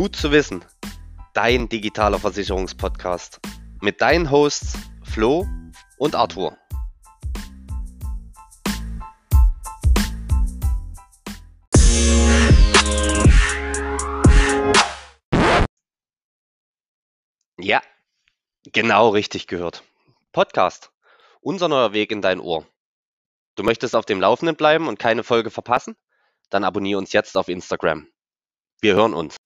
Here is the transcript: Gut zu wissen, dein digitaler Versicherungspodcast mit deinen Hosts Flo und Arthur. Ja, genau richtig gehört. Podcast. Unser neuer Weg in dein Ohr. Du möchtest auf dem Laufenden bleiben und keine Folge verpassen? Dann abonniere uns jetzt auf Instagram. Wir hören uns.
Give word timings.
Gut 0.00 0.16
zu 0.16 0.32
wissen, 0.32 0.64
dein 1.34 1.68
digitaler 1.68 2.18
Versicherungspodcast 2.18 3.38
mit 3.82 4.00
deinen 4.00 4.30
Hosts 4.30 4.72
Flo 5.04 5.46
und 5.98 6.14
Arthur. 6.14 6.56
Ja, 17.58 17.82
genau 18.72 19.10
richtig 19.10 19.48
gehört. 19.48 19.84
Podcast. 20.32 20.92
Unser 21.42 21.68
neuer 21.68 21.92
Weg 21.92 22.10
in 22.10 22.22
dein 22.22 22.40
Ohr. 22.40 22.66
Du 23.54 23.64
möchtest 23.64 23.94
auf 23.94 24.06
dem 24.06 24.22
Laufenden 24.22 24.56
bleiben 24.56 24.88
und 24.88 24.98
keine 24.98 25.24
Folge 25.24 25.50
verpassen? 25.50 25.94
Dann 26.48 26.64
abonniere 26.64 26.96
uns 26.96 27.12
jetzt 27.12 27.36
auf 27.36 27.48
Instagram. 27.48 28.08
Wir 28.80 28.94
hören 28.94 29.12
uns. 29.12 29.36